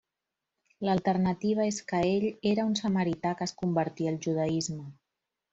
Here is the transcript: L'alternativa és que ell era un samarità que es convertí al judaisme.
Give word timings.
L'alternativa 0.87 1.67
és 1.73 1.77
que 1.91 2.01
ell 2.07 2.25
era 2.55 2.67
un 2.71 2.73
samarità 2.81 3.37
que 3.41 3.49
es 3.51 3.55
convertí 3.63 4.13
al 4.15 4.21
judaisme. 4.29 4.83